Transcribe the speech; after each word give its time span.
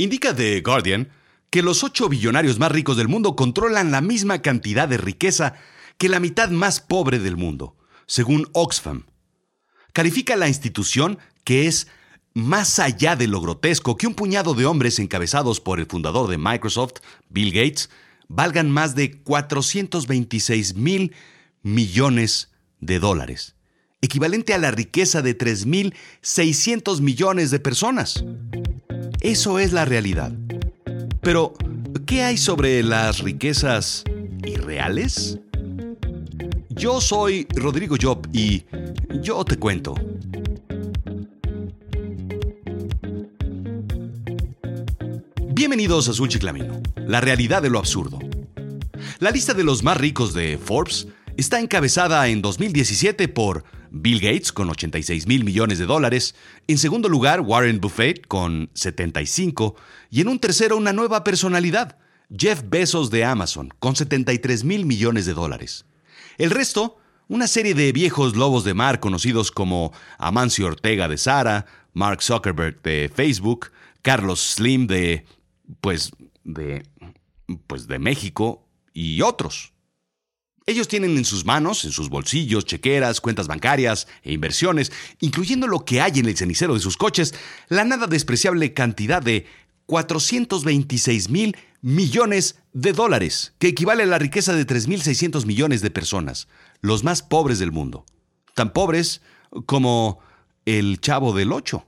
Indica 0.00 0.34
The 0.34 0.62
Guardian 0.62 1.10
que 1.50 1.60
los 1.60 1.84
ocho 1.84 2.08
billonarios 2.08 2.58
más 2.58 2.72
ricos 2.72 2.96
del 2.96 3.08
mundo 3.08 3.36
controlan 3.36 3.90
la 3.90 4.00
misma 4.00 4.40
cantidad 4.40 4.88
de 4.88 4.96
riqueza 4.96 5.52
que 5.98 6.08
la 6.08 6.20
mitad 6.20 6.48
más 6.48 6.80
pobre 6.80 7.18
del 7.18 7.36
mundo, 7.36 7.76
según 8.06 8.48
Oxfam. 8.54 9.04
Califica 9.92 10.36
la 10.36 10.48
institución 10.48 11.18
que 11.44 11.66
es 11.66 11.86
más 12.32 12.78
allá 12.78 13.14
de 13.14 13.26
lo 13.26 13.42
grotesco 13.42 13.98
que 13.98 14.06
un 14.06 14.14
puñado 14.14 14.54
de 14.54 14.64
hombres 14.64 14.98
encabezados 14.98 15.60
por 15.60 15.78
el 15.80 15.86
fundador 15.86 16.30
de 16.30 16.38
Microsoft, 16.38 17.00
Bill 17.28 17.52
Gates, 17.52 17.90
valgan 18.26 18.70
más 18.70 18.94
de 18.94 19.20
426 19.20 20.76
mil 20.76 21.12
millones 21.60 22.50
de 22.78 23.00
dólares, 23.00 23.54
equivalente 24.02 24.54
a 24.54 24.58
la 24.58 24.70
riqueza 24.70 25.20
de 25.20 25.36
3.600 25.36 27.00
millones 27.00 27.50
de 27.50 27.60
personas. 27.60 28.24
Eso 29.20 29.58
es 29.58 29.72
la 29.72 29.84
realidad. 29.84 30.32
Pero, 31.20 31.52
¿qué 32.06 32.22
hay 32.22 32.38
sobre 32.38 32.82
las 32.82 33.20
riquezas 33.20 34.04
irreales? 34.44 35.38
Yo 36.70 37.00
soy 37.00 37.46
Rodrigo 37.54 37.96
Job 38.00 38.26
y 38.32 38.64
yo 39.20 39.44
te 39.44 39.58
cuento. 39.58 39.94
Bienvenidos 45.52 46.08
a 46.08 46.12
Azul 46.12 46.30
Chiclamino, 46.30 46.80
la 46.96 47.20
realidad 47.20 47.60
de 47.60 47.68
lo 47.68 47.78
absurdo. 47.78 48.18
La 49.18 49.30
lista 49.30 49.52
de 49.52 49.62
los 49.62 49.82
más 49.82 49.98
ricos 49.98 50.32
de 50.32 50.56
Forbes 50.56 51.06
está 51.36 51.60
encabezada 51.60 52.26
en 52.28 52.40
2017 52.40 53.28
por 53.28 53.62
Bill 53.90 54.20
Gates 54.20 54.52
con 54.52 54.70
86 54.70 55.26
mil 55.26 55.44
millones 55.44 55.78
de 55.78 55.86
dólares, 55.86 56.34
en 56.66 56.78
segundo 56.78 57.08
lugar 57.08 57.40
Warren 57.40 57.80
Buffett 57.80 58.26
con 58.26 58.70
75 58.74 59.74
y 60.10 60.20
en 60.20 60.28
un 60.28 60.38
tercero 60.38 60.76
una 60.76 60.92
nueva 60.92 61.24
personalidad, 61.24 61.98
Jeff 62.36 62.62
Bezos 62.64 63.10
de 63.10 63.24
Amazon 63.24 63.70
con 63.78 63.96
73 63.96 64.64
mil 64.64 64.86
millones 64.86 65.26
de 65.26 65.34
dólares. 65.34 65.84
El 66.38 66.50
resto, 66.50 66.98
una 67.28 67.46
serie 67.46 67.74
de 67.74 67.92
viejos 67.92 68.36
lobos 68.36 68.64
de 68.64 68.74
mar 68.74 69.00
conocidos 69.00 69.50
como 69.50 69.92
Amancio 70.18 70.66
Ortega 70.66 71.08
de 71.08 71.18
Sara, 71.18 71.66
Mark 71.92 72.22
Zuckerberg 72.22 72.80
de 72.82 73.10
Facebook, 73.14 73.72
Carlos 74.02 74.40
Slim 74.40 74.86
de 74.86 75.24
pues 75.80 76.12
de 76.44 76.84
pues 77.66 77.86
de 77.86 77.98
México 77.98 78.66
y 78.92 79.22
otros. 79.22 79.72
Ellos 80.70 80.86
tienen 80.86 81.18
en 81.18 81.24
sus 81.24 81.44
manos, 81.44 81.84
en 81.84 81.90
sus 81.90 82.08
bolsillos, 82.08 82.64
chequeras, 82.64 83.20
cuentas 83.20 83.48
bancarias 83.48 84.06
e 84.22 84.32
inversiones, 84.32 84.92
incluyendo 85.18 85.66
lo 85.66 85.84
que 85.84 86.00
hay 86.00 86.20
en 86.20 86.26
el 86.26 86.36
cenicero 86.36 86.74
de 86.74 86.80
sus 86.80 86.96
coches, 86.96 87.34
la 87.68 87.84
nada 87.84 88.06
despreciable 88.06 88.72
cantidad 88.72 89.20
de 89.20 89.46
426 89.86 91.28
mil 91.28 91.56
millones 91.82 92.60
de 92.72 92.92
dólares, 92.92 93.52
que 93.58 93.66
equivale 93.66 94.04
a 94.04 94.06
la 94.06 94.20
riqueza 94.20 94.52
de 94.52 94.64
3.600 94.64 95.44
millones 95.44 95.82
de 95.82 95.90
personas, 95.90 96.46
los 96.82 97.02
más 97.02 97.22
pobres 97.22 97.58
del 97.58 97.72
mundo. 97.72 98.06
Tan 98.54 98.72
pobres 98.72 99.22
como 99.66 100.20
el 100.66 101.00
chavo 101.00 101.32
del 101.32 101.50
Ocho. 101.50 101.84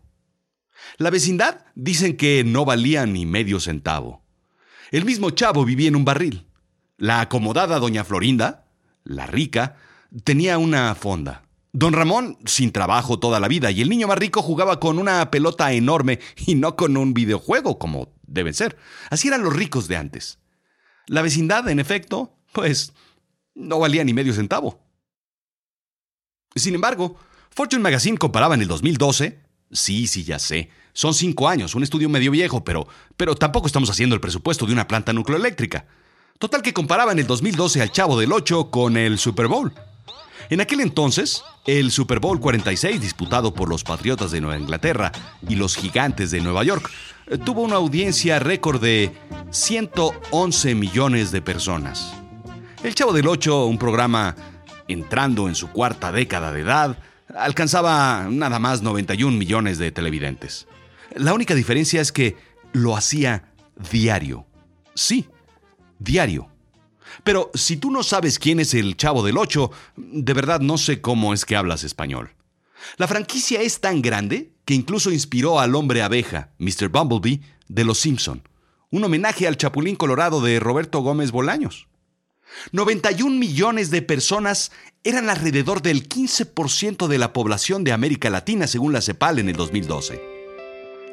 La 0.98 1.10
vecindad 1.10 1.66
dicen 1.76 2.16
que 2.16 2.42
no 2.42 2.64
valía 2.64 3.06
ni 3.06 3.26
medio 3.26 3.60
centavo. 3.60 4.24
El 4.90 5.04
mismo 5.04 5.30
chavo 5.30 5.64
vivía 5.64 5.86
en 5.86 5.94
un 5.94 6.04
barril. 6.04 6.48
La 6.96 7.20
acomodada 7.20 7.78
doña 7.78 8.02
Florinda, 8.02 8.61
la 9.04 9.26
rica, 9.26 9.76
tenía 10.24 10.58
una 10.58 10.94
fonda. 10.94 11.42
Don 11.72 11.94
Ramón, 11.94 12.36
sin 12.44 12.70
trabajo 12.70 13.18
toda 13.18 13.40
la 13.40 13.48
vida, 13.48 13.70
y 13.70 13.80
el 13.80 13.88
niño 13.88 14.06
más 14.06 14.18
rico 14.18 14.42
jugaba 14.42 14.78
con 14.78 14.98
una 14.98 15.30
pelota 15.30 15.72
enorme 15.72 16.20
y 16.46 16.54
no 16.54 16.76
con 16.76 16.96
un 16.96 17.14
videojuego, 17.14 17.78
como 17.78 18.12
deben 18.26 18.52
ser. 18.52 18.76
Así 19.10 19.28
eran 19.28 19.42
los 19.42 19.54
ricos 19.54 19.88
de 19.88 19.96
antes. 19.96 20.38
La 21.06 21.22
vecindad, 21.22 21.68
en 21.68 21.80
efecto, 21.80 22.36
pues 22.52 22.92
no 23.54 23.78
valía 23.78 24.04
ni 24.04 24.12
medio 24.12 24.34
centavo. 24.34 24.80
Sin 26.54 26.74
embargo, 26.74 27.16
Fortune 27.50 27.82
Magazine 27.82 28.18
comparaba 28.18 28.54
en 28.54 28.62
el 28.62 28.68
2012, 28.68 29.40
sí, 29.70 30.06
sí, 30.06 30.24
ya 30.24 30.38
sé, 30.38 30.70
son 30.92 31.14
cinco 31.14 31.48
años, 31.48 31.74
un 31.74 31.82
estudio 31.82 32.08
medio 32.08 32.30
viejo, 32.30 32.64
pero, 32.64 32.86
pero 33.16 33.34
tampoco 33.34 33.66
estamos 33.66 33.88
haciendo 33.88 34.14
el 34.14 34.20
presupuesto 34.20 34.66
de 34.66 34.72
una 34.74 34.86
planta 34.86 35.12
nucleoeléctrica. 35.12 35.86
Total 36.42 36.60
que 36.60 36.72
comparaba 36.72 37.12
en 37.12 37.20
el 37.20 37.26
2012 37.28 37.82
al 37.82 37.92
Chavo 37.92 38.18
del 38.18 38.32
8 38.32 38.68
con 38.68 38.96
el 38.96 39.16
Super 39.20 39.46
Bowl. 39.46 39.72
En 40.50 40.60
aquel 40.60 40.80
entonces, 40.80 41.44
el 41.66 41.92
Super 41.92 42.18
Bowl 42.18 42.40
46, 42.40 43.00
disputado 43.00 43.54
por 43.54 43.68
los 43.68 43.84
Patriotas 43.84 44.32
de 44.32 44.40
Nueva 44.40 44.58
Inglaterra 44.58 45.12
y 45.48 45.54
los 45.54 45.76
Gigantes 45.76 46.32
de 46.32 46.40
Nueva 46.40 46.64
York, 46.64 46.90
eh, 47.28 47.38
tuvo 47.38 47.62
una 47.62 47.76
audiencia 47.76 48.40
récord 48.40 48.82
de 48.82 49.12
111 49.52 50.74
millones 50.74 51.30
de 51.30 51.42
personas. 51.42 52.12
El 52.82 52.96
Chavo 52.96 53.12
del 53.12 53.28
8, 53.28 53.66
un 53.66 53.78
programa 53.78 54.34
entrando 54.88 55.46
en 55.46 55.54
su 55.54 55.70
cuarta 55.70 56.10
década 56.10 56.50
de 56.50 56.62
edad, 56.62 56.98
alcanzaba 57.36 58.26
nada 58.28 58.58
más 58.58 58.82
91 58.82 59.38
millones 59.38 59.78
de 59.78 59.92
televidentes. 59.92 60.66
La 61.14 61.34
única 61.34 61.54
diferencia 61.54 62.00
es 62.00 62.10
que 62.10 62.36
lo 62.72 62.96
hacía 62.96 63.52
diario. 63.92 64.44
Sí, 64.96 65.28
diario. 66.02 66.48
Pero 67.24 67.50
si 67.54 67.76
tú 67.76 67.90
no 67.90 68.02
sabes 68.02 68.38
quién 68.38 68.60
es 68.60 68.74
el 68.74 68.96
Chavo 68.96 69.22
del 69.22 69.38
Ocho, 69.38 69.70
de 69.96 70.32
verdad 70.32 70.60
no 70.60 70.78
sé 70.78 71.00
cómo 71.00 71.34
es 71.34 71.44
que 71.44 71.56
hablas 71.56 71.84
español. 71.84 72.34
La 72.96 73.06
franquicia 73.08 73.60
es 73.60 73.80
tan 73.80 74.02
grande 74.02 74.52
que 74.64 74.74
incluso 74.74 75.10
inspiró 75.10 75.60
al 75.60 75.74
hombre 75.74 76.02
abeja, 76.02 76.50
Mr. 76.58 76.88
Bumblebee, 76.88 77.40
de 77.68 77.84
Los 77.84 77.98
Simpson, 77.98 78.42
un 78.90 79.04
homenaje 79.04 79.46
al 79.46 79.56
Chapulín 79.56 79.96
Colorado 79.96 80.40
de 80.40 80.60
Roberto 80.60 81.00
Gómez 81.00 81.30
Bolaños. 81.30 81.88
91 82.72 83.36
millones 83.36 83.90
de 83.90 84.02
personas 84.02 84.72
eran 85.04 85.30
alrededor 85.30 85.80
del 85.80 86.08
15% 86.08 87.08
de 87.08 87.18
la 87.18 87.32
población 87.32 87.82
de 87.82 87.92
América 87.92 88.30
Latina, 88.30 88.66
según 88.66 88.92
la 88.92 89.00
CEPAL 89.00 89.38
en 89.38 89.48
el 89.48 89.56
2012. 89.56 90.22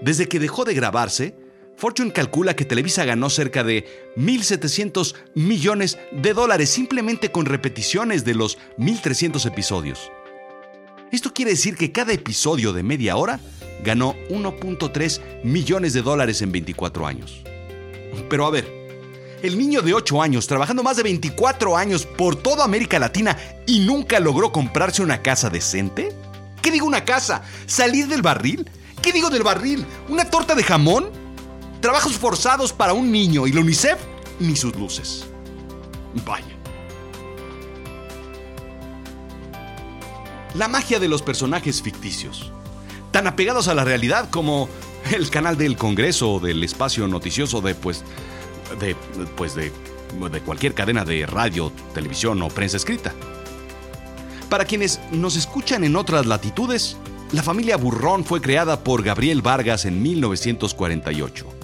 Desde 0.01 0.27
que 0.27 0.39
dejó 0.39 0.65
de 0.65 0.73
grabarse, 0.73 1.35
Fortune 1.79 2.11
calcula 2.11 2.57
que 2.57 2.65
Televisa 2.65 3.05
ganó 3.05 3.29
cerca 3.29 3.63
de 3.63 4.11
1.700 4.17 5.15
millones 5.33 5.97
de 6.11 6.33
dólares 6.33 6.69
simplemente 6.69 7.31
con 7.31 7.45
repeticiones 7.45 8.25
de 8.25 8.35
los 8.35 8.57
1.300 8.77 9.45
episodios. 9.45 10.11
Esto 11.09 11.33
quiere 11.33 11.51
decir 11.51 11.77
que 11.77 11.93
cada 11.93 12.11
episodio 12.11 12.73
de 12.73 12.83
media 12.83 13.15
hora 13.15 13.39
ganó 13.81 14.13
1.3 14.29 15.21
millones 15.45 15.93
de 15.93 16.01
dólares 16.01 16.41
en 16.41 16.51
24 16.51 17.07
años. 17.07 17.43
Pero 18.29 18.45
a 18.45 18.49
ver, 18.49 18.67
el 19.41 19.57
niño 19.57 19.81
de 19.81 19.93
8 19.93 20.21
años 20.21 20.47
trabajando 20.47 20.83
más 20.83 20.97
de 20.97 21.03
24 21.03 21.77
años 21.77 22.05
por 22.05 22.35
toda 22.35 22.65
América 22.65 22.99
Latina 22.99 23.37
y 23.65 23.79
nunca 23.79 24.19
logró 24.19 24.51
comprarse 24.51 25.01
una 25.01 25.21
casa 25.21 25.49
decente? 25.49 26.13
¿Qué 26.61 26.71
digo 26.71 26.85
una 26.85 27.05
casa? 27.05 27.41
¿Salir 27.67 28.07
del 28.07 28.21
barril? 28.21 28.69
¿Qué 29.01 29.13
digo 29.13 29.29
del 29.29 29.43
barril? 29.43 29.85
¿Una 30.09 30.29
torta 30.29 30.55
de 30.55 30.63
jamón? 30.63 31.18
Trabajos 31.81 32.17
forzados 32.17 32.73
para 32.73 32.93
un 32.93 33.09
niño 33.09 33.47
y 33.47 33.53
la 33.53 33.61
UNICEF 33.61 33.97
ni 34.39 34.55
sus 34.55 34.75
luces. 34.75 35.25
Vaya. 36.25 36.45
La 40.55 40.67
magia 40.67 40.99
de 40.99 41.07
los 41.07 41.21
personajes 41.21 41.81
ficticios, 41.81 42.51
tan 43.11 43.27
apegados 43.27 43.67
a 43.69 43.75
la 43.75 43.85
realidad 43.85 44.29
como 44.29 44.67
el 45.11 45.29
canal 45.29 45.57
del 45.57 45.77
Congreso 45.77 46.33
o 46.33 46.39
del 46.39 46.63
espacio 46.63 47.07
noticioso 47.07 47.61
de 47.61 47.75
pues 47.75 48.03
de 48.79 48.95
pues 49.37 49.55
de, 49.55 49.71
de 50.31 50.41
cualquier 50.41 50.73
cadena 50.73 51.05
de 51.05 51.25
radio, 51.25 51.71
televisión 51.93 52.41
o 52.41 52.49
prensa 52.49 52.75
escrita. 52.75 53.13
Para 54.49 54.65
quienes 54.65 54.99
nos 55.11 55.37
escuchan 55.37 55.83
en 55.85 55.95
otras 55.95 56.25
latitudes, 56.25 56.97
la 57.31 57.43
familia 57.43 57.77
Burrón 57.77 58.25
fue 58.25 58.41
creada 58.41 58.83
por 58.83 59.03
Gabriel 59.03 59.41
Vargas 59.41 59.85
en 59.85 60.01
1948 60.01 61.58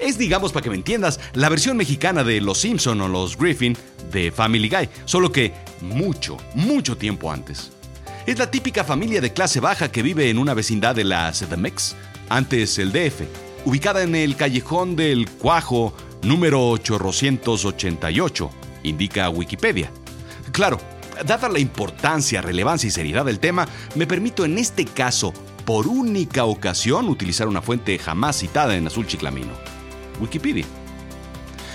es, 0.00 0.18
digamos, 0.18 0.52
para 0.52 0.64
que 0.64 0.70
me 0.70 0.76
entiendas, 0.76 1.20
la 1.34 1.48
versión 1.48 1.76
mexicana 1.76 2.24
de 2.24 2.40
Los 2.40 2.58
Simpson 2.58 3.00
o 3.00 3.08
Los 3.08 3.36
Griffin 3.36 3.76
de 4.10 4.32
Family 4.32 4.68
Guy, 4.68 4.88
solo 5.04 5.30
que 5.30 5.52
mucho, 5.80 6.36
mucho 6.54 6.96
tiempo 6.96 7.30
antes. 7.30 7.70
Es 8.26 8.38
la 8.38 8.50
típica 8.50 8.84
familia 8.84 9.20
de 9.20 9.32
clase 9.32 9.60
baja 9.60 9.90
que 9.90 10.02
vive 10.02 10.30
en 10.30 10.38
una 10.38 10.54
vecindad 10.54 10.94
de 10.94 11.04
la 11.04 11.32
CDMX, 11.32 11.96
antes 12.28 12.78
el 12.78 12.92
DF, 12.92 13.22
ubicada 13.64 14.02
en 14.02 14.14
el 14.14 14.36
callejón 14.36 14.96
del 14.96 15.28
Cuajo 15.28 15.94
número 16.22 16.70
888, 16.70 18.50
indica 18.84 19.28
Wikipedia. 19.30 19.90
Claro, 20.52 20.78
dada 21.26 21.48
la 21.48 21.58
importancia, 21.58 22.42
relevancia 22.42 22.88
y 22.88 22.90
seriedad 22.90 23.24
del 23.24 23.40
tema, 23.40 23.66
me 23.94 24.06
permito 24.06 24.44
en 24.44 24.58
este 24.58 24.84
caso, 24.84 25.32
por 25.64 25.86
única 25.86 26.44
ocasión, 26.44 27.08
utilizar 27.08 27.48
una 27.48 27.62
fuente 27.62 27.98
jamás 27.98 28.38
citada 28.38 28.76
en 28.76 28.86
Azul 28.86 29.06
Chiclamino. 29.06 29.69
Wikipedia. 30.20 30.66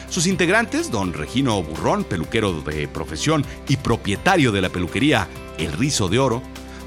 Sus 0.10 0.28
integrantes, 0.28 0.92
don 0.92 1.14
Regino 1.14 1.62
Burrón, 1.62 2.04
peluquero 2.04 2.62
de 2.62 2.88
profesión 2.88 3.46
y 3.68 3.78
propietario 3.78 4.52
de 4.52 4.62
la 4.62 4.70
peluquería 4.70 5.28
El 5.58 5.74
Rizo 5.74 6.08
de 6.08 6.20
Oro, 6.20 6.42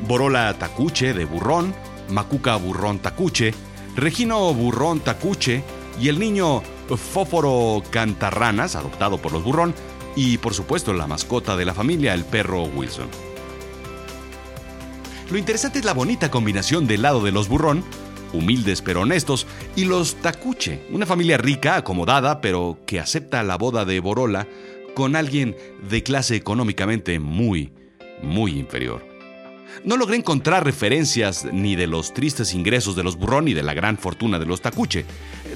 Borola 0.06 0.54
Tacuche 0.58 1.12
de 1.12 1.24
Burrón, 1.24 1.74
Macuca 2.08 2.56
Burrón 2.56 3.00
Tacuche, 3.00 3.52
Regino 3.96 4.54
Burrón 4.54 5.00
Tacuche, 5.00 5.62
y 6.00 6.08
el 6.08 6.18
niño 6.18 6.62
Fóforo 6.96 7.82
Cantarranas, 7.90 8.76
adoptado 8.76 9.18
por 9.18 9.32
los 9.32 9.42
burrón, 9.44 9.74
y 10.16 10.38
por 10.38 10.54
supuesto 10.54 10.92
la 10.92 11.06
mascota 11.06 11.56
de 11.56 11.64
la 11.64 11.74
familia, 11.74 12.14
el 12.14 12.24
perro 12.24 12.64
Wilson. 12.64 13.08
Lo 15.30 15.36
interesante 15.36 15.80
es 15.80 15.84
la 15.84 15.92
bonita 15.92 16.30
combinación 16.30 16.86
del 16.86 17.02
lado 17.02 17.22
de 17.22 17.32
los 17.32 17.48
burrón, 17.48 17.84
humildes 18.32 18.82
pero 18.82 19.02
honestos, 19.02 19.46
y 19.76 19.84
los 19.84 20.16
Takuche, 20.16 20.82
una 20.90 21.06
familia 21.06 21.38
rica, 21.38 21.76
acomodada, 21.76 22.40
pero 22.40 22.78
que 22.86 23.00
acepta 23.00 23.42
la 23.42 23.56
boda 23.56 23.84
de 23.84 24.00
Borola 24.00 24.46
con 24.94 25.16
alguien 25.16 25.56
de 25.88 26.02
clase 26.02 26.36
económicamente 26.36 27.20
muy, 27.20 27.72
muy 28.22 28.58
inferior. 28.58 29.06
No 29.84 29.96
logré 29.96 30.16
encontrar 30.16 30.64
referencias 30.64 31.46
ni 31.52 31.76
de 31.76 31.86
los 31.86 32.12
tristes 32.12 32.52
ingresos 32.52 32.96
de 32.96 33.04
los 33.04 33.16
Burrón 33.16 33.44
ni 33.44 33.54
de 33.54 33.62
la 33.62 33.74
gran 33.74 33.96
fortuna 33.96 34.38
de 34.38 34.46
los 34.46 34.60
Takuche, 34.60 35.04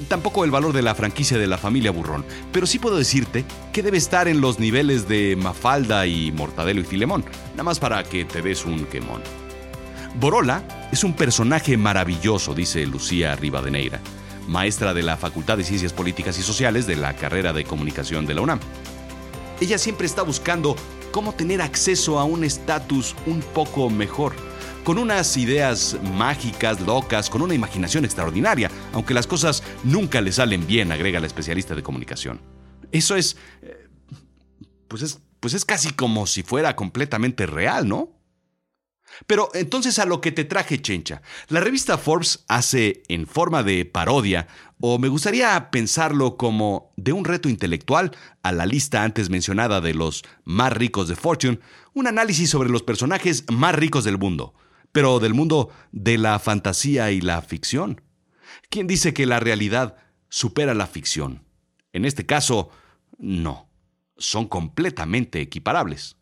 tampoco 0.07 0.45
el 0.45 0.51
valor 0.51 0.71
de 0.73 0.81
la 0.81 0.95
franquicia 0.95 1.37
de 1.37 1.47
la 1.47 1.57
familia 1.57 1.91
Burrón, 1.91 2.23
pero 2.51 2.65
sí 2.65 2.79
puedo 2.79 2.97
decirte 2.97 3.43
que 3.73 3.83
debe 3.83 3.97
estar 3.97 4.27
en 4.27 4.39
los 4.39 4.59
niveles 4.59 5.07
de 5.07 5.35
Mafalda 5.35 6.07
y 6.07 6.31
Mortadelo 6.31 6.81
y 6.81 6.85
Filemón, 6.85 7.25
nada 7.51 7.63
más 7.63 7.79
para 7.79 8.03
que 8.03 8.23
te 8.23 8.41
des 8.41 8.65
un 8.65 8.85
quemón. 8.85 9.21
Borola 10.19 10.63
es 10.93 11.03
un 11.03 11.13
personaje 11.15 11.75
maravilloso, 11.75 12.53
dice 12.53 12.85
Lucía 12.85 13.35
Rivadeneira, 13.35 13.99
maestra 14.47 14.93
de 14.93 15.01
la 15.01 15.17
Facultad 15.17 15.57
de 15.57 15.63
Ciencias 15.63 15.91
Políticas 15.91 16.37
y 16.37 16.43
Sociales 16.43 16.85
de 16.85 16.95
la 16.95 17.15
carrera 17.15 17.51
de 17.51 17.63
Comunicación 17.63 18.27
de 18.27 18.35
la 18.35 18.41
UNAM. 18.41 18.59
Ella 19.59 19.79
siempre 19.79 20.05
está 20.05 20.21
buscando 20.21 20.75
cómo 21.11 21.33
tener 21.33 21.63
acceso 21.63 22.19
a 22.19 22.25
un 22.25 22.43
estatus 22.43 23.15
un 23.25 23.41
poco 23.41 23.89
mejor, 23.89 24.35
con 24.83 24.99
unas 24.99 25.35
ideas 25.35 25.97
mágicas, 26.13 26.79
locas, 26.81 27.27
con 27.27 27.41
una 27.41 27.55
imaginación 27.55 28.05
extraordinaria, 28.05 28.69
aunque 28.93 29.15
las 29.15 29.25
cosas 29.25 29.63
nunca 29.83 30.21
le 30.21 30.31
salen 30.31 30.67
bien, 30.67 30.91
agrega 30.91 31.19
la 31.19 31.25
especialista 31.25 31.73
de 31.73 31.81
comunicación. 31.81 32.39
Eso 32.91 33.15
es... 33.15 33.35
Eh, 33.63 33.87
pues 34.87 35.01
es, 35.01 35.19
pues 35.39 35.55
es 35.55 35.65
casi 35.65 35.89
como 35.89 36.27
si 36.27 36.43
fuera 36.43 36.75
completamente 36.75 37.47
real, 37.47 37.87
¿no? 37.87 38.09
Pero 39.27 39.49
entonces 39.53 39.99
a 39.99 40.05
lo 40.05 40.21
que 40.21 40.31
te 40.31 40.45
traje, 40.45 40.81
Chencha. 40.81 41.21
La 41.47 41.59
revista 41.59 41.97
Forbes 41.97 42.45
hace 42.47 43.03
en 43.07 43.27
forma 43.27 43.63
de 43.63 43.85
parodia, 43.85 44.47
o 44.79 44.99
me 44.99 45.07
gustaría 45.07 45.71
pensarlo 45.71 46.35
como 46.37 46.93
de 46.97 47.13
un 47.13 47.25
reto 47.25 47.47
intelectual 47.49 48.11
a 48.41 48.51
la 48.51 48.65
lista 48.65 49.03
antes 49.03 49.29
mencionada 49.29 49.81
de 49.81 49.93
los 49.93 50.23
más 50.43 50.73
ricos 50.73 51.07
de 51.07 51.15
Fortune, 51.15 51.59
un 51.93 52.07
análisis 52.07 52.49
sobre 52.49 52.69
los 52.69 52.83
personajes 52.83 53.45
más 53.51 53.75
ricos 53.75 54.03
del 54.03 54.17
mundo, 54.17 54.53
pero 54.91 55.19
del 55.19 55.33
mundo 55.33 55.69
de 55.91 56.17
la 56.17 56.39
fantasía 56.39 57.11
y 57.11 57.21
la 57.21 57.41
ficción. 57.41 58.01
¿Quién 58.69 58.87
dice 58.87 59.13
que 59.13 59.25
la 59.25 59.39
realidad 59.39 59.95
supera 60.29 60.73
la 60.73 60.87
ficción? 60.87 61.43
En 61.93 62.05
este 62.05 62.25
caso, 62.25 62.69
no. 63.17 63.69
Son 64.17 64.47
completamente 64.47 65.41
equiparables. 65.41 66.17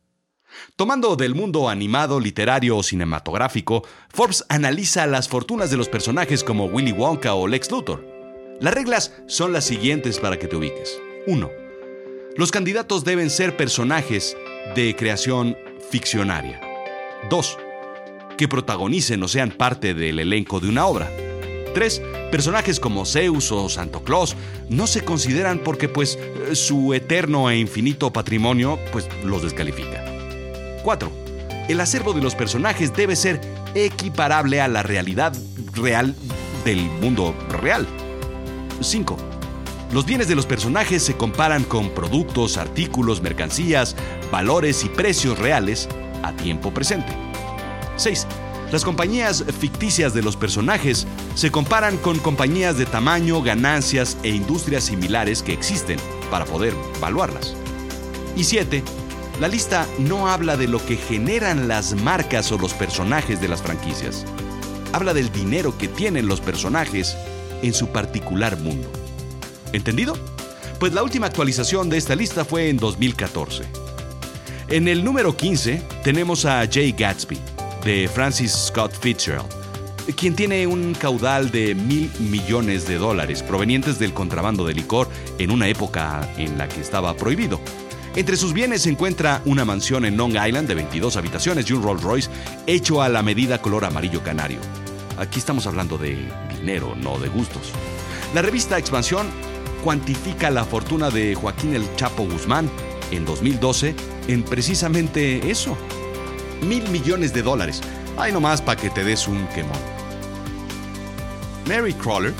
Tomando 0.75 1.15
del 1.15 1.35
mundo 1.35 1.69
animado, 1.69 2.19
literario 2.19 2.77
o 2.77 2.83
cinematográfico, 2.83 3.83
Forbes 4.09 4.45
analiza 4.49 5.07
las 5.07 5.29
fortunas 5.29 5.71
de 5.71 5.77
los 5.77 5.89
personajes 5.89 6.43
como 6.43 6.65
Willy 6.65 6.91
Wonka 6.91 7.33
o 7.33 7.47
Lex 7.47 7.71
Luthor. 7.71 8.05
Las 8.59 8.73
reglas 8.73 9.13
son 9.27 9.53
las 9.53 9.65
siguientes 9.65 10.19
para 10.19 10.37
que 10.37 10.47
te 10.47 10.55
ubiques. 10.55 10.99
1. 11.27 11.49
Los 12.37 12.51
candidatos 12.51 13.03
deben 13.03 13.29
ser 13.29 13.57
personajes 13.57 14.37
de 14.75 14.95
creación 14.95 15.57
ficcionaria. 15.89 16.61
2. 17.29 17.57
Que 18.37 18.47
protagonicen 18.47 19.21
o 19.23 19.27
sean 19.27 19.51
parte 19.51 19.93
del 19.93 20.19
elenco 20.19 20.59
de 20.59 20.69
una 20.69 20.85
obra. 20.85 21.11
3. 21.73 22.01
Personajes 22.31 22.79
como 22.79 23.05
Zeus 23.05 23.51
o 23.51 23.67
Santo 23.69 24.03
Claus 24.03 24.35
no 24.69 24.87
se 24.87 25.03
consideran 25.03 25.59
porque 25.59 25.89
pues 25.89 26.17
su 26.53 26.93
eterno 26.93 27.49
e 27.49 27.57
infinito 27.57 28.13
patrimonio 28.13 28.79
pues 28.91 29.07
los 29.23 29.43
descalifica. 29.43 30.10
4. 30.83 31.11
El 31.67 31.79
acervo 31.79 32.13
de 32.13 32.21
los 32.21 32.35
personajes 32.35 32.93
debe 32.93 33.15
ser 33.15 33.41
equiparable 33.75 34.61
a 34.61 34.67
la 34.67 34.83
realidad 34.83 35.33
real 35.73 36.15
del 36.65 36.81
mundo 37.01 37.35
real. 37.49 37.87
5. 38.81 39.17
Los 39.93 40.05
bienes 40.05 40.27
de 40.27 40.35
los 40.35 40.45
personajes 40.45 41.03
se 41.03 41.15
comparan 41.15 41.63
con 41.63 41.89
productos, 41.89 42.57
artículos, 42.57 43.21
mercancías, 43.21 43.95
valores 44.31 44.83
y 44.83 44.89
precios 44.89 45.37
reales 45.37 45.89
a 46.23 46.33
tiempo 46.33 46.73
presente. 46.73 47.13
6. 47.97 48.25
Las 48.71 48.85
compañías 48.85 49.43
ficticias 49.59 50.13
de 50.13 50.21
los 50.21 50.37
personajes 50.37 51.05
se 51.35 51.51
comparan 51.51 51.97
con 51.97 52.19
compañías 52.19 52.77
de 52.77 52.85
tamaño, 52.85 53.41
ganancias 53.41 54.17
e 54.23 54.29
industrias 54.29 54.85
similares 54.85 55.43
que 55.43 55.51
existen 55.51 55.99
para 56.29 56.45
poder 56.45 56.73
evaluarlas. 56.95 57.53
Y 58.37 58.45
7. 58.45 58.81
La 59.41 59.47
lista 59.47 59.87
no 59.97 60.27
habla 60.27 60.55
de 60.55 60.67
lo 60.67 60.77
que 60.85 60.97
generan 60.97 61.67
las 61.67 61.95
marcas 61.95 62.51
o 62.51 62.59
los 62.59 62.75
personajes 62.75 63.41
de 63.41 63.47
las 63.47 63.63
franquicias. 63.63 64.23
Habla 64.93 65.15
del 65.15 65.31
dinero 65.31 65.75
que 65.79 65.87
tienen 65.87 66.27
los 66.27 66.39
personajes 66.39 67.17
en 67.63 67.73
su 67.73 67.87
particular 67.87 68.59
mundo. 68.59 68.87
¿Entendido? 69.73 70.15
Pues 70.79 70.93
la 70.93 71.01
última 71.01 71.25
actualización 71.25 71.89
de 71.89 71.97
esta 71.97 72.15
lista 72.15 72.45
fue 72.45 72.69
en 72.69 72.77
2014. 72.77 73.63
En 74.67 74.87
el 74.87 75.03
número 75.03 75.35
15 75.35 75.81
tenemos 76.03 76.45
a 76.45 76.63
Jay 76.71 76.91
Gatsby, 76.91 77.39
de 77.83 78.07
Francis 78.13 78.51
Scott 78.51 78.93
Fitzgerald, 78.93 79.49
quien 80.15 80.35
tiene 80.35 80.67
un 80.67 80.93
caudal 80.93 81.49
de 81.49 81.73
mil 81.73 82.11
millones 82.19 82.87
de 82.87 82.99
dólares 82.99 83.41
provenientes 83.41 83.97
del 83.97 84.13
contrabando 84.13 84.67
de 84.67 84.75
licor 84.75 85.09
en 85.39 85.49
una 85.49 85.67
época 85.67 86.31
en 86.37 86.59
la 86.59 86.67
que 86.67 86.79
estaba 86.79 87.17
prohibido. 87.17 87.59
Entre 88.13 88.35
sus 88.35 88.51
bienes 88.51 88.81
se 88.81 88.89
encuentra 88.89 89.41
una 89.45 89.63
mansión 89.63 90.03
en 90.03 90.17
Long 90.17 90.35
Island 90.35 90.67
de 90.67 90.75
22 90.75 91.15
habitaciones 91.15 91.69
y 91.69 91.73
un 91.73 91.81
Rolls 91.81 92.03
Royce 92.03 92.29
hecho 92.67 93.01
a 93.01 93.07
la 93.07 93.23
medida 93.23 93.61
color 93.61 93.85
amarillo 93.85 94.21
canario. 94.21 94.59
Aquí 95.17 95.39
estamos 95.39 95.65
hablando 95.65 95.97
de 95.97 96.29
dinero, 96.57 96.93
no 96.97 97.17
de 97.19 97.29
gustos. 97.29 97.71
La 98.35 98.41
revista 98.41 98.77
Expansión 98.77 99.27
cuantifica 99.81 100.49
la 100.49 100.65
fortuna 100.65 101.09
de 101.09 101.35
Joaquín 101.35 101.73
el 101.73 101.95
Chapo 101.95 102.23
Guzmán 102.23 102.69
en 103.11 103.23
2012 103.23 103.95
en 104.27 104.43
precisamente 104.43 105.49
eso. 105.49 105.77
Mil 106.67 106.89
millones 106.89 107.33
de 107.33 107.43
dólares. 107.43 107.81
Ay 108.17 108.33
nomás 108.33 108.61
para 108.61 108.79
que 108.79 108.89
te 108.89 109.05
des 109.05 109.25
un 109.29 109.47
quemón. 109.47 109.79
Mary 111.65 111.93
Crawler, 111.93 112.33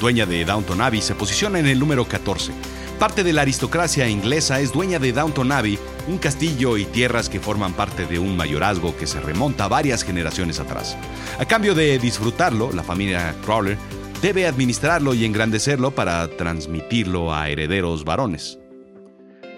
dueña 0.00 0.26
de 0.26 0.44
Downton 0.44 0.82
Abbey, 0.82 1.00
se 1.00 1.14
posiciona 1.14 1.58
en 1.58 1.66
el 1.66 1.78
número 1.78 2.06
14 2.06 2.73
Parte 2.98 3.24
de 3.24 3.32
la 3.32 3.42
aristocracia 3.42 4.08
inglesa 4.08 4.60
es 4.60 4.72
dueña 4.72 4.98
de 4.98 5.12
Downton 5.12 5.50
Abbey, 5.50 5.78
un 6.06 6.18
castillo 6.18 6.76
y 6.76 6.84
tierras 6.84 7.28
que 7.28 7.40
forman 7.40 7.72
parte 7.72 8.06
de 8.06 8.18
un 8.18 8.36
mayorazgo 8.36 8.96
que 8.96 9.06
se 9.06 9.20
remonta 9.20 9.68
varias 9.68 10.04
generaciones 10.04 10.60
atrás. 10.60 10.96
A 11.38 11.44
cambio 11.44 11.74
de 11.74 11.98
disfrutarlo, 11.98 12.72
la 12.72 12.84
familia 12.84 13.34
Crawler 13.44 13.76
debe 14.22 14.46
administrarlo 14.46 15.12
y 15.12 15.24
engrandecerlo 15.24 15.90
para 15.90 16.28
transmitirlo 16.36 17.34
a 17.34 17.50
herederos 17.50 18.04
varones. 18.04 18.58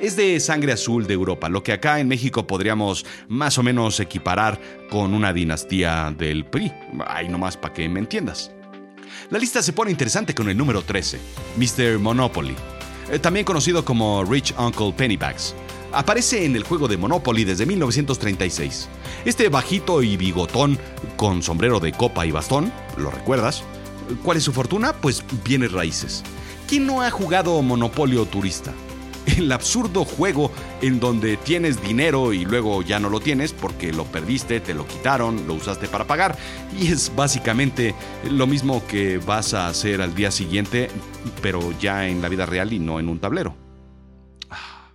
Es 0.00 0.16
de 0.16 0.40
sangre 0.40 0.72
azul 0.72 1.06
de 1.06 1.14
Europa, 1.14 1.49
lo 1.49 1.62
que 1.62 1.72
acá 1.72 2.00
en 2.00 2.08
México 2.08 2.46
podríamos 2.46 3.04
más 3.28 3.58
o 3.58 3.62
menos 3.62 4.00
equiparar 4.00 4.58
con 4.90 5.14
una 5.14 5.32
dinastía 5.32 6.12
del 6.16 6.46
PRI. 6.46 6.72
Ay, 7.06 7.28
nomás 7.28 7.56
para 7.56 7.75
que 7.75 7.88
me 7.88 8.00
entiendas. 8.00 8.50
La 9.30 9.38
lista 9.38 9.62
se 9.62 9.72
pone 9.72 9.90
interesante 9.90 10.34
con 10.34 10.49
el 10.49 10.56
número 10.56 10.82
13, 10.82 11.18
Mr. 11.56 11.99
Monopoly. 11.99 12.54
Eh, 13.10 13.18
también 13.18 13.44
conocido 13.44 13.84
como 13.84 14.25
Rich 14.25 14.54
Uncle 14.58 14.92
Pennybags. 14.92 15.54
Aparece 15.92 16.44
en 16.44 16.56
el 16.56 16.64
juego 16.64 16.88
de 16.88 16.96
Monopoly 16.96 17.44
desde 17.44 17.66
1936. 17.66 18.88
Este 19.25 19.48
bajito 19.48 20.02
y 20.02 20.16
bigotón 20.16 20.78
con 21.16 21.42
sombrero 21.42 21.80
de 21.80 21.92
copa 21.92 22.26
y 22.26 22.32
bastón, 22.32 22.72
¿lo 22.96 23.10
recuerdas? 23.10 23.62
¿Cuál 24.22 24.36
es 24.36 24.44
su 24.44 24.52
fortuna? 24.52 24.92
Pues 24.92 25.25
bienes 25.44 25.72
raíces. 25.72 26.22
¿Quién 26.68 26.86
no 26.86 27.02
ha 27.02 27.10
jugado 27.10 27.62
Monopolio 27.62 28.25
Turista? 28.26 28.72
el 29.38 29.50
absurdo 29.52 30.04
juego 30.04 30.50
en 30.80 31.00
donde 31.00 31.37
tienes 31.37 31.83
dinero 31.83 32.33
y 32.33 32.45
luego 32.45 32.83
ya 32.83 33.00
no 33.00 33.11
lo 33.11 33.21
tienes 33.21 33.52
porque 33.52 33.92
lo 33.92 34.04
perdiste, 34.04 34.61
te 34.61 34.75
lo 34.75 34.87
quitaron, 34.87 35.47
lo 35.47 35.54
usaste 35.54 35.88
para 35.88 36.06
pagar 36.06 36.37
y 36.78 36.92
es 36.92 37.14
básicamente 37.14 37.95
lo 38.30 38.47
mismo 38.47 38.87
que 38.87 39.18
vas 39.18 39.54
a 39.54 39.68
hacer 39.68 40.00
al 40.00 40.14
día 40.14 40.30
siguiente, 40.30 40.88
pero 41.42 41.61
ya 41.78 42.06
en 42.06 42.23
la 42.23 42.28
vida 42.28 42.47
real 42.47 42.73
y 42.73 42.78
no 42.78 43.00
en 43.00 43.09
un 43.09 43.18
tablero. 43.18 43.56
Ah. 44.50 44.90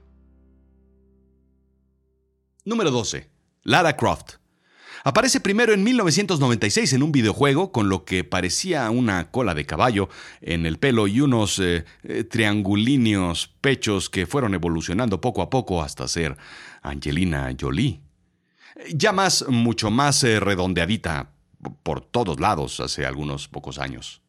Número 2.66 2.92
12. 2.92 3.30
Lara 3.64 3.96
Croft. 3.96 4.41
Aparece 5.04 5.40
primero 5.40 5.74
en 5.74 5.84
1996 5.84 6.94
en 6.94 7.04
un 7.04 7.12
videojuego 7.12 7.72
con 7.72 7.90
lo 7.90 8.06
que 8.06 8.24
parecía 8.24 8.90
una 8.92 9.32
cola 9.32 9.56
de 9.56 9.66
caballo 9.66 10.10
en 10.42 10.66
el 10.66 10.78
pelo 10.78 11.08
y 11.08 11.22
unos 11.22 11.58
eh, 11.60 11.86
eh, 12.04 12.24
triangulíneos 12.24 13.48
pechos 13.62 14.10
que 14.10 14.28
fueron 14.28 14.54
evolucionando 14.54 15.20
poco 15.20 15.42
a 15.42 15.50
poco 15.50 15.82
hasta 15.82 16.08
ser 16.08 16.38
Angelina 16.84 17.52
Jolie. 17.60 18.02
Ya 18.94 19.12
más, 19.12 19.46
mucho 19.48 19.90
más 19.90 20.24
eh, 20.24 20.40
redondeadita 20.40 21.32
por 21.84 22.02
todos 22.02 22.40
lados 22.40 22.80
hace 22.80 23.06
algunos 23.06 23.48
pocos 23.48 23.80
años. 23.80 24.22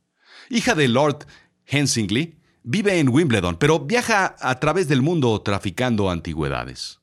Hija 0.49 0.75
de 0.75 0.89
Lord 0.89 1.27
Hensingley, 1.67 2.39
Vive 2.65 3.01
en 3.01 3.09
Wimbledon, 3.09 3.57
pero 3.57 3.81
viaja 3.81 4.37
a 4.39 4.61
través 4.61 4.87
del 4.87 5.03
mundo 5.03 5.41
traficando 5.43 6.11
antigüedades. 6.11 7.01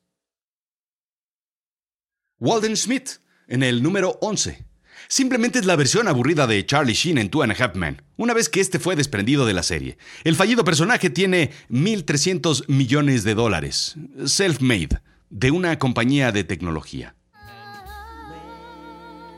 Walden 2.38 2.78
Smith, 2.78 3.20
en 3.50 3.62
el 3.62 3.82
número 3.82 4.16
11. 4.22 4.64
Simplemente 5.08 5.58
es 5.58 5.66
la 5.66 5.76
versión 5.76 6.06
aburrida 6.08 6.46
de 6.46 6.64
Charlie 6.64 6.94
Sheen 6.94 7.18
en 7.18 7.30
Two 7.30 7.42
and 7.42 7.52
a 7.52 7.56
Half 7.64 7.74
Men, 7.74 8.00
una 8.16 8.32
vez 8.32 8.48
que 8.48 8.60
este 8.60 8.78
fue 8.78 8.94
desprendido 8.94 9.44
de 9.44 9.52
la 9.52 9.64
serie. 9.64 9.98
El 10.24 10.36
fallido 10.36 10.64
personaje 10.64 11.10
tiene 11.10 11.50
1.300 11.68 12.64
millones 12.68 13.24
de 13.24 13.34
dólares, 13.34 13.96
self-made, 14.24 15.00
de 15.28 15.50
una 15.50 15.78
compañía 15.78 16.30
de 16.30 16.44
tecnología. 16.44 17.16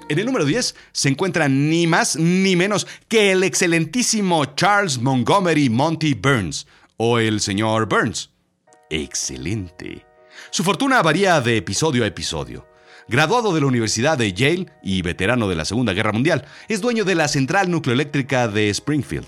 En 0.09 0.19
el 0.19 0.26
número 0.26 0.45
10 0.45 0.75
se 0.92 1.09
encuentra 1.09 1.49
ni 1.49 1.87
más 1.87 2.16
ni 2.16 2.54
menos 2.54 2.87
que 3.09 3.33
el 3.33 3.42
excelentísimo 3.42 4.45
Charles 4.57 4.99
Montgomery 4.99 5.71
Monty 5.71 6.12
Burns, 6.12 6.66
o 6.99 7.19
el 7.19 7.40
señor 7.40 7.88
Burns. 7.88 8.28
Excelente. 8.90 10.04
Su 10.50 10.64
fortuna 10.64 11.00
varía 11.00 11.40
de 11.40 11.57
episodio 11.57 12.04
a 12.04 12.09
episodio. 12.09 12.71
Graduado 13.12 13.52
de 13.52 13.61
la 13.61 13.66
Universidad 13.66 14.16
de 14.16 14.33
Yale 14.33 14.69
y 14.83 15.02
veterano 15.02 15.47
de 15.47 15.54
la 15.54 15.66
Segunda 15.66 15.92
Guerra 15.92 16.12
Mundial, 16.12 16.47
es 16.69 16.81
dueño 16.81 17.04
de 17.04 17.14
la 17.14 17.28
central 17.28 17.71
nucleoeléctrica 17.71 18.49
de 18.49 18.71
Springfield. 18.71 19.26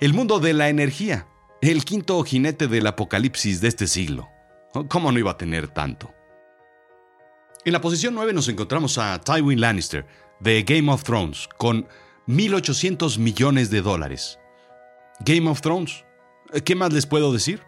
El 0.00 0.14
mundo 0.14 0.40
de 0.40 0.54
la 0.54 0.70
energía, 0.70 1.26
el 1.60 1.84
quinto 1.84 2.24
jinete 2.24 2.66
del 2.66 2.86
apocalipsis 2.86 3.60
de 3.60 3.68
este 3.68 3.88
siglo. 3.88 4.30
¿Cómo 4.88 5.12
no 5.12 5.18
iba 5.18 5.32
a 5.32 5.36
tener 5.36 5.68
tanto? 5.68 6.14
En 7.66 7.74
la 7.74 7.82
posición 7.82 8.14
9 8.14 8.32
nos 8.32 8.48
encontramos 8.48 8.96
a 8.96 9.20
Tywin 9.20 9.60
Lannister, 9.60 10.06
de 10.40 10.62
Game 10.62 10.90
of 10.90 11.02
Thrones, 11.02 11.46
con 11.58 11.86
1.800 12.26 13.18
millones 13.18 13.68
de 13.68 13.82
dólares. 13.82 14.38
Game 15.20 15.46
of 15.50 15.60
Thrones, 15.60 16.06
¿qué 16.64 16.74
más 16.74 16.90
les 16.94 17.04
puedo 17.04 17.34
decir? 17.34 17.60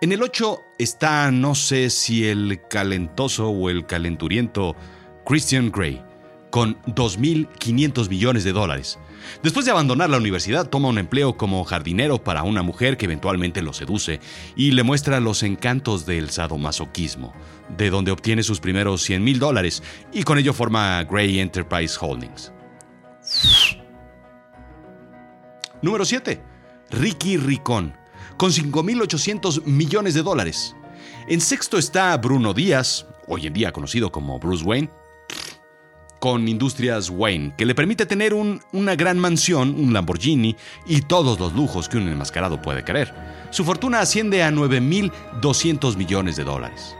En 0.00 0.12
el 0.12 0.22
8 0.22 0.62
está, 0.78 1.32
no 1.32 1.56
sé 1.56 1.90
si 1.90 2.24
el 2.28 2.60
calentoso 2.68 3.48
o 3.48 3.68
el 3.68 3.84
calenturiento 3.84 4.76
Christian 5.26 5.72
Grey, 5.72 6.00
con 6.50 6.80
2.500 6.84 8.08
millones 8.08 8.44
de 8.44 8.52
dólares. 8.52 8.96
Después 9.42 9.66
de 9.66 9.72
abandonar 9.72 10.08
la 10.08 10.18
universidad, 10.18 10.68
toma 10.68 10.86
un 10.86 10.98
empleo 10.98 11.36
como 11.36 11.64
jardinero 11.64 12.22
para 12.22 12.44
una 12.44 12.62
mujer 12.62 12.96
que 12.96 13.06
eventualmente 13.06 13.60
lo 13.60 13.72
seduce 13.72 14.20
y 14.54 14.70
le 14.70 14.84
muestra 14.84 15.18
los 15.18 15.42
encantos 15.42 16.06
del 16.06 16.30
sadomasoquismo, 16.30 17.34
de 17.76 17.90
donde 17.90 18.12
obtiene 18.12 18.44
sus 18.44 18.60
primeros 18.60 19.02
100 19.02 19.24
mil 19.24 19.40
dólares 19.40 19.82
y 20.12 20.22
con 20.22 20.38
ello 20.38 20.52
forma 20.52 21.02
Grey 21.02 21.40
Enterprise 21.40 21.96
Holdings. 22.00 22.52
Número 25.82 26.04
7. 26.04 26.40
Ricky 26.90 27.36
Ricón, 27.36 27.94
con 28.38 28.52
5.800 28.52 29.64
millones 29.66 30.14
de 30.14 30.22
dólares. 30.22 30.74
En 31.26 31.40
sexto 31.42 31.76
está 31.76 32.16
Bruno 32.16 32.54
Díaz, 32.54 33.04
hoy 33.26 33.46
en 33.46 33.52
día 33.52 33.72
conocido 33.72 34.10
como 34.10 34.38
Bruce 34.38 34.64
Wayne, 34.64 34.88
con 36.20 36.48
Industrias 36.48 37.10
Wayne, 37.10 37.54
que 37.58 37.66
le 37.66 37.74
permite 37.74 38.06
tener 38.06 38.32
una 38.34 38.96
gran 38.96 39.18
mansión, 39.18 39.74
un 39.78 39.92
Lamborghini 39.92 40.56
y 40.86 41.02
todos 41.02 41.38
los 41.38 41.52
lujos 41.52 41.88
que 41.88 41.98
un 41.98 42.08
enmascarado 42.08 42.62
puede 42.62 42.84
querer. 42.84 43.12
Su 43.50 43.64
fortuna 43.64 44.00
asciende 44.00 44.42
a 44.42 44.50
9.200 44.50 45.96
millones 45.96 46.36
de 46.36 46.44
dólares. 46.44 46.94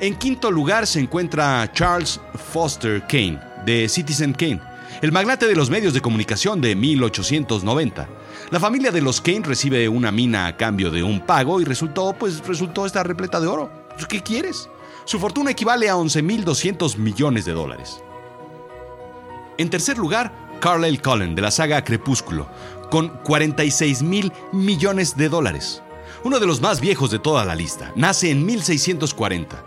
En 0.00 0.14
quinto 0.14 0.50
lugar 0.50 0.86
se 0.86 1.00
encuentra 1.00 1.70
Charles 1.72 2.20
Foster 2.52 3.02
Kane, 3.06 3.40
de 3.64 3.88
Citizen 3.88 4.32
Kane, 4.32 4.60
el 5.02 5.12
magnate 5.12 5.46
de 5.46 5.56
los 5.56 5.70
medios 5.70 5.94
de 5.94 6.00
comunicación 6.00 6.60
de 6.60 6.74
1890. 6.76 8.08
La 8.50 8.60
familia 8.60 8.90
de 8.90 9.00
los 9.00 9.20
Kane 9.20 9.42
recibe 9.44 9.88
una 9.88 10.12
mina 10.12 10.46
a 10.46 10.56
cambio 10.56 10.90
de 10.90 11.02
un 11.02 11.20
pago 11.20 11.60
y 11.60 11.64
resultó, 11.64 12.14
pues 12.18 12.46
resultó 12.46 12.86
estar 12.86 13.06
repleta 13.06 13.40
de 13.40 13.46
oro. 13.46 13.70
¿Qué 14.08 14.22
quieres? 14.22 14.68
Su 15.04 15.18
fortuna 15.18 15.50
equivale 15.50 15.88
a 15.88 15.96
11.200 15.96 16.96
millones 16.96 17.44
de 17.44 17.52
dólares. 17.52 18.02
En 19.58 19.70
tercer 19.70 19.98
lugar, 19.98 20.32
Carlyle 20.60 21.00
Cullen 21.00 21.34
de 21.34 21.42
la 21.42 21.50
saga 21.50 21.84
Crepúsculo, 21.84 22.48
con 22.90 23.08
46 23.08 24.02
mil 24.02 24.32
millones 24.52 25.16
de 25.16 25.28
dólares. 25.28 25.82
Uno 26.24 26.40
de 26.40 26.46
los 26.46 26.60
más 26.60 26.80
viejos 26.80 27.10
de 27.10 27.18
toda 27.18 27.44
la 27.44 27.54
lista. 27.54 27.92
Nace 27.96 28.30
en 28.30 28.46
1640. 28.46 29.62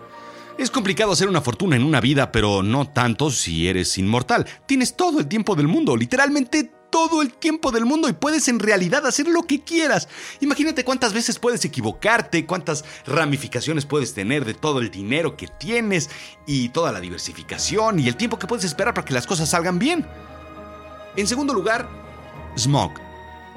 Es 0.57 0.71
complicado 0.71 1.11
hacer 1.11 1.29
una 1.29 1.41
fortuna 1.41 1.75
en 1.75 1.83
una 1.83 2.01
vida, 2.01 2.31
pero 2.31 2.63
no 2.63 2.89
tanto 2.89 3.29
si 3.29 3.67
eres 3.67 3.95
inmortal. 3.99 4.45
Tienes 4.65 4.95
todo 4.95 5.19
el 5.19 5.27
tiempo 5.27 5.55
del 5.55 5.67
mundo, 5.67 5.95
literalmente 5.95 6.71
todo 6.97 7.21
el 7.21 7.31
tiempo 7.31 7.71
del 7.71 7.85
mundo 7.85 8.09
y 8.09 8.13
puedes 8.13 8.47
en 8.47 8.57
realidad 8.57 9.05
hacer 9.05 9.27
lo 9.27 9.43
que 9.43 9.61
quieras. 9.61 10.09
Imagínate 10.41 10.83
cuántas 10.83 11.13
veces 11.13 11.37
puedes 11.37 11.63
equivocarte, 11.63 12.47
cuántas 12.47 12.83
ramificaciones 13.05 13.85
puedes 13.85 14.15
tener 14.15 14.45
de 14.45 14.55
todo 14.55 14.79
el 14.79 14.89
dinero 14.89 15.37
que 15.37 15.47
tienes 15.47 16.09
y 16.47 16.69
toda 16.69 16.91
la 16.91 16.99
diversificación 16.99 17.99
y 17.99 18.07
el 18.07 18.15
tiempo 18.15 18.39
que 18.39 18.47
puedes 18.47 18.65
esperar 18.65 18.95
para 18.95 19.05
que 19.05 19.13
las 19.13 19.27
cosas 19.27 19.47
salgan 19.47 19.77
bien. 19.77 20.07
En 21.15 21.27
segundo 21.27 21.53
lugar, 21.53 21.87
Smog, 22.57 22.93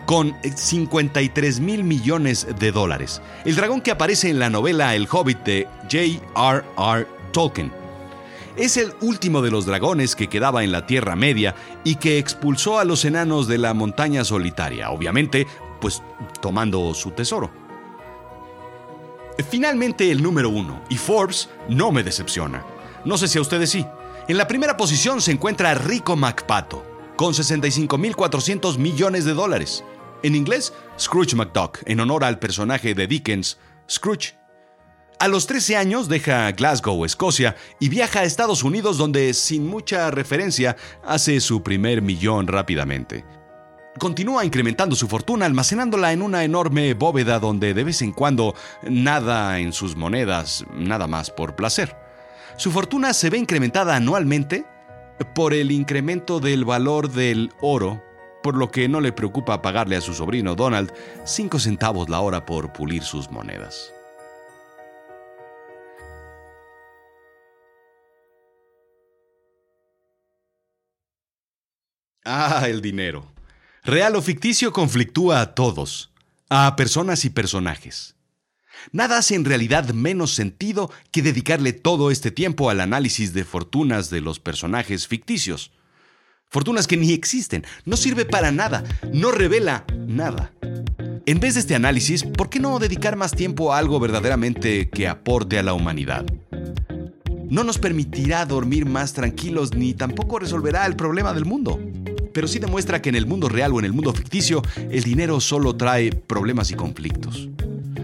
con 0.04 0.36
53 0.54 1.60
mil 1.60 1.82
millones 1.82 2.46
de 2.58 2.72
dólares. 2.72 3.22
El 3.46 3.56
dragón 3.56 3.80
que 3.80 3.90
aparece 3.90 4.28
en 4.28 4.38
la 4.38 4.50
novela 4.50 4.94
El 4.94 5.08
Hobbit 5.10 5.38
de 5.44 5.66
J.R.R. 5.90 7.06
Tolkien 7.32 7.79
es 8.60 8.76
el 8.76 8.92
último 9.00 9.40
de 9.40 9.50
los 9.50 9.64
dragones 9.64 10.14
que 10.14 10.28
quedaba 10.28 10.62
en 10.62 10.70
la 10.70 10.86
Tierra 10.86 11.16
Media 11.16 11.54
y 11.82 11.96
que 11.96 12.18
expulsó 12.18 12.78
a 12.78 12.84
los 12.84 13.04
enanos 13.06 13.48
de 13.48 13.56
la 13.56 13.72
montaña 13.72 14.22
solitaria, 14.22 14.90
obviamente, 14.90 15.46
pues 15.80 16.02
tomando 16.42 16.92
su 16.92 17.12
tesoro. 17.12 17.50
Finalmente 19.48 20.10
el 20.10 20.22
número 20.22 20.50
uno, 20.50 20.82
y 20.90 20.96
Forbes 20.96 21.48
no 21.68 21.90
me 21.90 22.02
decepciona. 22.02 22.62
No 23.06 23.16
sé 23.16 23.28
si 23.28 23.38
a 23.38 23.40
ustedes 23.42 23.70
sí. 23.70 23.86
En 24.28 24.36
la 24.36 24.46
primera 24.46 24.76
posición 24.76 25.22
se 25.22 25.32
encuentra 25.32 25.74
Rico 25.74 26.14
MacPato, 26.14 26.84
con 27.16 27.32
65.400 27.32 28.76
millones 28.76 29.24
de 29.24 29.32
dólares. 29.32 29.82
En 30.22 30.34
inglés, 30.34 30.74
Scrooge 30.98 31.34
McDuck, 31.34 31.78
en 31.86 32.00
honor 32.00 32.24
al 32.24 32.38
personaje 32.38 32.94
de 32.94 33.06
Dickens, 33.06 33.58
Scrooge. 33.88 34.39
A 35.20 35.28
los 35.28 35.46
13 35.46 35.76
años 35.76 36.08
deja 36.08 36.50
Glasgow, 36.52 37.04
Escocia, 37.04 37.54
y 37.78 37.90
viaja 37.90 38.20
a 38.20 38.24
Estados 38.24 38.62
Unidos 38.62 38.96
donde, 38.96 39.34
sin 39.34 39.66
mucha 39.66 40.10
referencia, 40.10 40.78
hace 41.04 41.40
su 41.40 41.62
primer 41.62 42.00
millón 42.00 42.46
rápidamente. 42.46 43.26
Continúa 43.98 44.46
incrementando 44.46 44.96
su 44.96 45.08
fortuna 45.08 45.44
almacenándola 45.44 46.14
en 46.14 46.22
una 46.22 46.42
enorme 46.42 46.94
bóveda 46.94 47.38
donde 47.38 47.74
de 47.74 47.84
vez 47.84 48.00
en 48.00 48.12
cuando 48.12 48.54
nada 48.82 49.58
en 49.58 49.74
sus 49.74 49.94
monedas, 49.94 50.64
nada 50.72 51.06
más 51.06 51.30
por 51.30 51.54
placer. 51.54 51.94
Su 52.56 52.70
fortuna 52.70 53.12
se 53.12 53.28
ve 53.28 53.36
incrementada 53.36 53.96
anualmente 53.96 54.64
por 55.34 55.52
el 55.52 55.70
incremento 55.70 56.40
del 56.40 56.64
valor 56.64 57.10
del 57.10 57.52
oro, 57.60 58.02
por 58.42 58.56
lo 58.56 58.70
que 58.70 58.88
no 58.88 59.02
le 59.02 59.12
preocupa 59.12 59.60
pagarle 59.60 59.96
a 59.96 60.00
su 60.00 60.14
sobrino 60.14 60.54
Donald 60.54 60.94
5 61.26 61.58
centavos 61.58 62.08
la 62.08 62.20
hora 62.20 62.46
por 62.46 62.72
pulir 62.72 63.02
sus 63.02 63.30
monedas. 63.30 63.92
Ah, 72.24 72.66
el 72.68 72.82
dinero. 72.82 73.32
Real 73.82 74.14
o 74.14 74.20
ficticio 74.20 74.72
conflictúa 74.72 75.40
a 75.40 75.54
todos, 75.54 76.12
a 76.50 76.76
personas 76.76 77.24
y 77.24 77.30
personajes. 77.30 78.14
Nada 78.92 79.18
hace 79.18 79.34
en 79.34 79.46
realidad 79.46 79.88
menos 79.94 80.34
sentido 80.34 80.90
que 81.12 81.22
dedicarle 81.22 81.72
todo 81.72 82.10
este 82.10 82.30
tiempo 82.30 82.68
al 82.68 82.80
análisis 82.80 83.32
de 83.32 83.44
fortunas 83.44 84.10
de 84.10 84.20
los 84.20 84.38
personajes 84.38 85.08
ficticios. 85.08 85.72
Fortunas 86.50 86.86
que 86.86 86.98
ni 86.98 87.12
existen, 87.12 87.64
no 87.86 87.96
sirve 87.96 88.26
para 88.26 88.50
nada, 88.50 88.84
no 89.12 89.30
revela 89.30 89.86
nada. 90.06 90.52
En 91.24 91.40
vez 91.40 91.54
de 91.54 91.60
este 91.60 91.74
análisis, 91.74 92.24
¿por 92.24 92.50
qué 92.50 92.58
no 92.58 92.78
dedicar 92.78 93.16
más 93.16 93.32
tiempo 93.32 93.72
a 93.72 93.78
algo 93.78 93.98
verdaderamente 93.98 94.90
que 94.90 95.08
aporte 95.08 95.58
a 95.58 95.62
la 95.62 95.72
humanidad? 95.72 96.26
No 97.48 97.64
nos 97.64 97.78
permitirá 97.78 98.44
dormir 98.44 98.84
más 98.84 99.12
tranquilos 99.12 99.74
ni 99.74 99.94
tampoco 99.94 100.38
resolverá 100.38 100.86
el 100.86 100.96
problema 100.96 101.32
del 101.32 101.44
mundo 101.46 101.80
pero 102.32 102.48
sí 102.48 102.58
demuestra 102.58 103.02
que 103.02 103.08
en 103.08 103.16
el 103.16 103.26
mundo 103.26 103.48
real 103.48 103.72
o 103.72 103.78
en 103.78 103.84
el 103.84 103.92
mundo 103.92 104.12
ficticio 104.12 104.62
el 104.90 105.02
dinero 105.02 105.40
solo 105.40 105.76
trae 105.76 106.12
problemas 106.12 106.70
y 106.70 106.74
conflictos. 106.74 107.48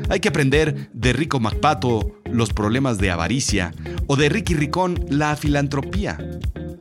Hay 0.09 0.21
que 0.21 0.28
aprender 0.28 0.88
de 0.92 1.12
Rico 1.12 1.40
MacPato 1.40 2.21
los 2.30 2.52
problemas 2.52 2.99
de 2.99 3.11
avaricia 3.11 3.75
o 4.06 4.16
de 4.16 4.28
Ricky 4.28 4.54
Ricón 4.54 5.04
la 5.09 5.37
filantropía. 5.37 6.18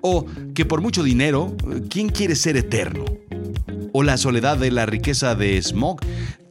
O 0.01 0.25
que 0.53 0.65
por 0.65 0.81
mucho 0.81 1.01
dinero, 1.01 1.55
¿quién 1.89 2.09
quiere 2.09 2.35
ser 2.35 2.57
eterno? 2.57 3.05
O 3.93 4.03
la 4.03 4.17
soledad 4.17 4.57
de 4.57 4.69
la 4.69 4.85
riqueza 4.85 5.33
de 5.33 5.59
Smog, 5.61 6.01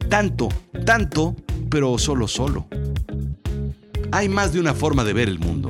tanto, 0.09 0.49
tanto, 0.85 1.35
pero 1.69 1.97
solo 1.97 2.27
solo. 2.27 2.67
Hay 4.11 4.27
más 4.27 4.51
de 4.51 4.59
una 4.59 4.73
forma 4.73 5.03
de 5.05 5.13
ver 5.13 5.29
el 5.29 5.39
mundo. 5.39 5.64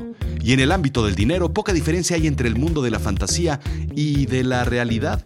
Y 0.46 0.54
en 0.54 0.60
el 0.60 0.72
ámbito 0.72 1.04
del 1.04 1.16
dinero, 1.16 1.52
poca 1.52 1.74
diferencia 1.74 2.18
hay 2.18 2.28
entre 2.28 2.48
el 2.48 2.56
mundo 2.56 2.84
de 2.84 2.92
la 2.92 3.00
fantasía 3.00 3.60
y 3.96 4.28
de 4.28 4.44
la 4.44 4.64
realidad. 4.64 5.25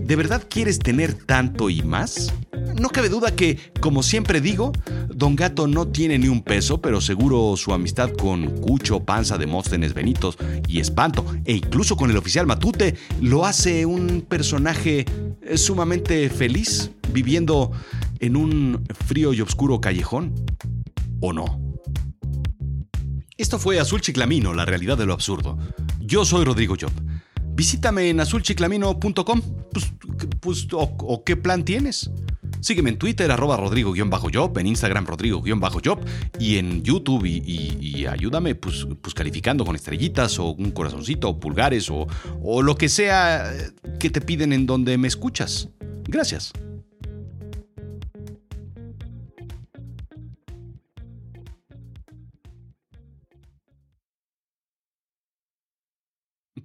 ¿De 0.00 0.16
verdad 0.16 0.42
quieres 0.48 0.78
tener 0.78 1.12
tanto 1.12 1.68
y 1.68 1.82
más? 1.82 2.32
No 2.80 2.88
cabe 2.88 3.10
duda 3.10 3.36
que, 3.36 3.58
como 3.78 4.02
siempre 4.02 4.40
digo, 4.40 4.72
Don 5.14 5.36
Gato 5.36 5.66
no 5.66 5.88
tiene 5.88 6.18
ni 6.18 6.28
un 6.28 6.40
peso, 6.40 6.80
pero 6.80 7.02
seguro 7.02 7.58
su 7.58 7.74
amistad 7.74 8.08
con 8.10 8.58
Cucho, 8.62 9.00
Panza, 9.00 9.36
Demóstenes, 9.36 9.92
Benitos 9.92 10.38
y 10.66 10.80
Espanto, 10.80 11.26
e 11.44 11.52
incluso 11.52 11.94
con 11.94 12.10
el 12.10 12.16
oficial 12.16 12.46
Matute, 12.46 12.94
lo 13.20 13.44
hace 13.44 13.84
un 13.84 14.22
personaje 14.26 15.04
eh, 15.42 15.58
sumamente 15.58 16.30
feliz, 16.30 16.90
viviendo 17.12 17.70
en 18.20 18.36
un 18.36 18.82
frío 19.04 19.34
y 19.34 19.42
oscuro 19.42 19.78
callejón. 19.78 20.32
¿O 21.20 21.34
no? 21.34 21.65
Esto 23.38 23.58
fue 23.58 23.78
Azul 23.78 24.00
Chiclamino, 24.00 24.54
la 24.54 24.64
realidad 24.64 24.96
de 24.96 25.04
lo 25.04 25.12
absurdo. 25.12 25.58
Yo 26.00 26.24
soy 26.24 26.44
Rodrigo 26.44 26.74
Job. 26.80 26.92
Visítame 27.54 28.08
en 28.08 28.20
azulchiclamino.com. 28.20 29.42
Pues, 29.72 29.92
pues 30.40 30.66
o, 30.72 31.22
qué 31.24 31.36
plan 31.36 31.62
tienes? 31.62 32.10
Sígueme 32.60 32.90
en 32.90 32.98
Twitter, 32.98 33.30
arroba 33.30 33.58
Rodrigo-Job, 33.58 34.58
en 34.58 34.66
Instagram 34.66 35.06
Rodrigo-Job 35.06 36.00
y 36.38 36.56
en 36.56 36.82
YouTube 36.82 37.26
y, 37.26 38.06
ayúdame 38.06 38.54
pues, 38.54 38.86
pues, 39.02 39.12
calificando 39.12 39.66
con 39.66 39.76
estrellitas 39.76 40.38
o 40.38 40.52
un 40.52 40.70
corazoncito 40.70 41.28
o 41.28 41.38
pulgares 41.38 41.90
o, 41.90 42.06
o 42.42 42.62
lo 42.62 42.76
que 42.76 42.88
sea 42.88 43.52
que 44.00 44.08
te 44.08 44.22
piden 44.22 44.54
en 44.54 44.64
donde 44.64 44.96
me 44.96 45.08
escuchas. 45.08 45.68
Gracias. 46.08 46.52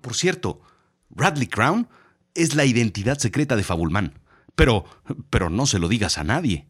Por 0.02 0.16
cierto, 0.16 0.62
Bradley 1.10 1.48
Crown 1.48 1.88
es 2.34 2.56
la 2.56 2.66
identidad 2.66 3.20
secreta 3.20 3.56
de 3.56 3.64
Fabulman. 3.64 4.20
Pero, 4.56 4.86
pero 5.30 5.50
no 5.50 5.66
se 5.66 5.80
lo 5.80 5.88
digas 5.88 6.18
a 6.18 6.24
nadie. 6.24 6.68